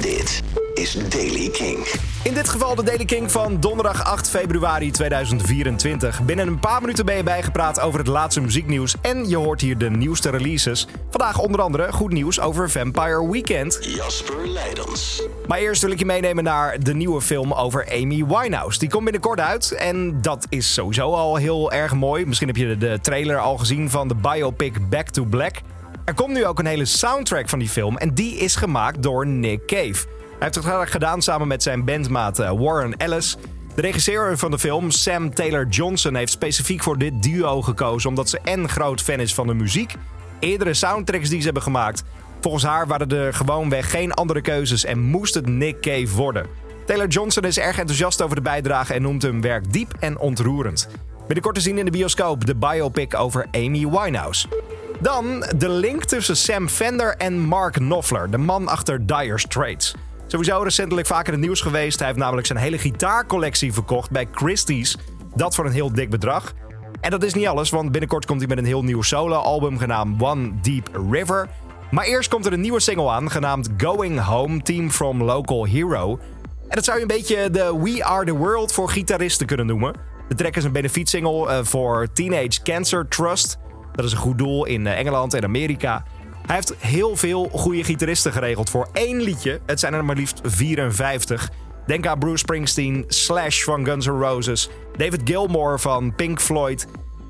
[0.00, 0.42] Dit
[0.74, 1.86] is Daily King.
[2.22, 6.22] In dit geval de Daily King van donderdag 8 februari 2024.
[6.22, 9.78] Binnen een paar minuten ben je bijgepraat over het laatste muzieknieuws en je hoort hier
[9.78, 10.86] de nieuwste releases.
[11.10, 13.78] Vandaag onder andere goed nieuws over Vampire Weekend.
[13.80, 15.22] Jasper Leidens.
[15.46, 18.78] Maar eerst wil ik je meenemen naar de nieuwe film over Amy Winehouse.
[18.78, 22.26] Die komt binnenkort uit en dat is sowieso al heel erg mooi.
[22.26, 25.54] Misschien heb je de trailer al gezien van de biopic Back to Black.
[26.06, 29.26] Er komt nu ook een hele soundtrack van die film en die is gemaakt door
[29.26, 30.06] Nick Cave.
[30.38, 33.36] Hij heeft het gedaan samen met zijn bandmaat eh, Warren Ellis.
[33.74, 38.28] De regisseur van de film, Sam Taylor Johnson, heeft specifiek voor dit duo gekozen omdat
[38.28, 39.94] ze en groot fan is van de muziek,
[40.38, 42.02] eerdere soundtracks die ze hebben gemaakt.
[42.40, 46.46] Volgens haar waren er gewoonweg geen andere keuzes en moest het Nick Cave worden.
[46.84, 50.88] Taylor Johnson is erg enthousiast over de bijdrage en noemt hun werk diep en ontroerend.
[51.26, 54.48] Binnenkort te zien in de bioscoop de biopic over Amy Winehouse.
[55.00, 59.94] Dan de link tussen Sam Fender en Mark Knopfler, de man achter Dire Straits.
[60.26, 61.98] Sowieso recentelijk vaker in het nieuws geweest.
[61.98, 64.96] Hij heeft namelijk zijn hele gitaarcollectie verkocht bij Christie's.
[65.34, 66.52] Dat voor een heel dik bedrag.
[67.00, 70.22] En dat is niet alles, want binnenkort komt hij met een heel nieuw solo-album genaamd
[70.22, 71.48] One Deep River.
[71.90, 76.18] Maar eerst komt er een nieuwe single aan, genaamd Going Home, Team from Local Hero.
[76.68, 79.94] En dat zou je een beetje de We Are The World voor gitaristen kunnen noemen.
[80.28, 83.58] De track is een benefietsingle uh, voor Teenage Cancer Trust.
[83.96, 86.04] Dat is een goed doel in eh, Engeland en Amerika.
[86.46, 89.60] Hij heeft heel veel goede gitaristen geregeld voor één liedje.
[89.66, 91.50] Het zijn er maar liefst 54.
[91.86, 96.86] Denk aan Bruce Springsteen, Slash van Guns N' Roses, David Gilmour van Pink Floyd.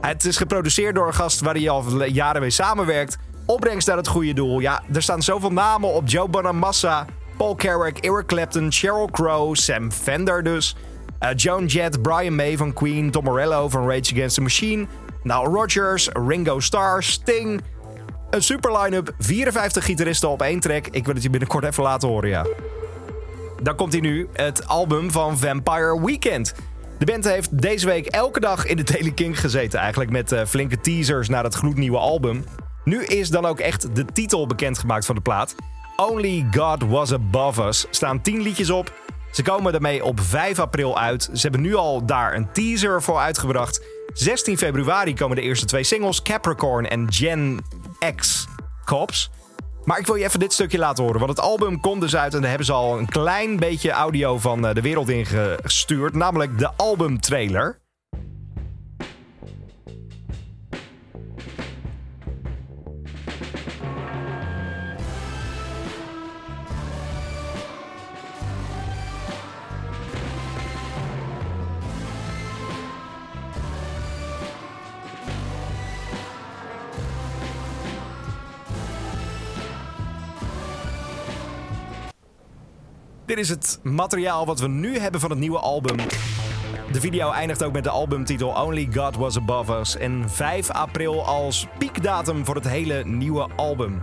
[0.00, 3.18] Het is geproduceerd door een gast waar hij al jaren mee samenwerkt.
[3.46, 4.60] Opbrengst naar het goede doel.
[4.60, 6.08] Ja, er staan zoveel namen op.
[6.08, 10.76] Joe Bonamassa, Paul Carrack, Eric Clapton, Sheryl Crow, Sam Fender dus.
[11.22, 14.86] Uh, Joan Jett, Brian May van Queen, Tom Morello van Rage Against the Machine,
[15.22, 17.60] Nile Rodgers, Ringo Starr, Sting,
[18.30, 20.86] een super line-up, 54 gitaristen op één track.
[20.86, 22.46] Ik wil het je binnenkort even laten horen, ja.
[23.62, 26.54] Dan komt hij nu, het album van Vampire Weekend.
[26.98, 30.10] De band heeft deze week elke dag in de Daily King gezeten eigenlijk...
[30.10, 32.44] met uh, flinke teasers naar het gloednieuwe album.
[32.84, 35.54] Nu is dan ook echt de titel bekendgemaakt van de plaat.
[35.96, 38.92] Only God Was Above Us staan 10 liedjes op.
[39.30, 41.30] Ze komen daarmee op 5 april uit.
[41.32, 43.84] Ze hebben nu al daar een teaser voor uitgebracht.
[44.12, 47.64] 16 februari komen de eerste twee singles, Capricorn en Gen
[48.16, 49.30] X-Cops.
[49.84, 52.34] Maar ik wil je even dit stukje laten horen, want het album komt dus uit
[52.34, 56.58] en daar hebben ze al een klein beetje audio van eh, de wereld ingestuurd, namelijk
[56.58, 57.80] de albumtrailer.
[83.30, 85.96] Dit is het materiaal wat we nu hebben van het nieuwe album.
[86.92, 89.96] De video eindigt ook met de albumtitel Only God Was Above Us.
[89.96, 94.02] En 5 april als piekdatum voor het hele nieuwe album.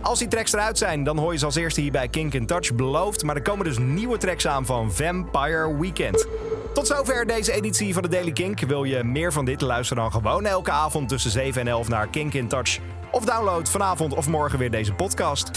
[0.00, 2.46] Als die tracks eruit zijn, dan hoor je ze als eerste hier bij Kink in
[2.46, 3.22] Touch beloofd.
[3.22, 6.26] Maar er komen dus nieuwe tracks aan van Vampire Weekend.
[6.74, 8.60] Tot zover deze editie van de Daily Kink.
[8.60, 9.60] Wil je meer van dit?
[9.60, 12.78] Luister dan gewoon elke avond tussen 7 en 11 naar Kink in Touch.
[13.10, 15.50] Of download vanavond of morgen weer deze podcast.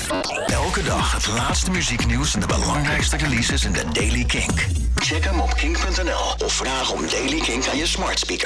[0.46, 4.68] Elke dag het laatste muzieknieuws en de belangrijkste releases in de Daily Kink.
[4.96, 8.42] Check hem op kink.nl of vraag om Daily Kink aan je smart speaker.